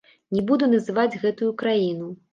Не 0.37 0.43
буду 0.51 0.69
называць 0.71 1.19
гэтую 1.27 1.51
краіну. 1.61 2.13